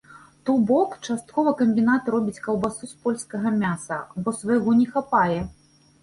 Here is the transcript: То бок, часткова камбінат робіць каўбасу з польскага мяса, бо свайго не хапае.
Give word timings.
То 0.49 0.53
бок, 0.69 0.93
часткова 1.07 1.51
камбінат 1.59 2.07
робіць 2.15 2.41
каўбасу 2.47 2.89
з 2.91 2.95
польскага 3.03 3.51
мяса, 3.63 3.99
бо 4.23 4.33
свайго 4.39 4.71
не 4.79 4.87
хапае. 4.97 5.37